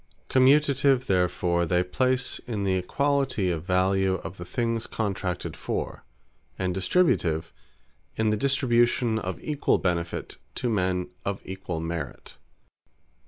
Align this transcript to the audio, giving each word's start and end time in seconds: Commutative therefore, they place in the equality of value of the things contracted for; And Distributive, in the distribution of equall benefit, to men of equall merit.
Commutative 0.29 1.05
therefore, 1.05 1.63
they 1.67 1.83
place 1.83 2.39
in 2.47 2.63
the 2.63 2.73
equality 2.73 3.51
of 3.51 3.61
value 3.63 4.15
of 4.23 4.37
the 4.39 4.45
things 4.45 4.87
contracted 4.87 5.55
for; 5.55 6.03
And 6.57 6.73
Distributive, 6.73 7.53
in 8.15 8.31
the 8.31 8.35
distribution 8.37 9.19
of 9.19 9.37
equall 9.43 9.77
benefit, 9.77 10.37
to 10.55 10.71
men 10.71 11.11
of 11.23 11.39
equall 11.45 11.81
merit. 11.81 12.37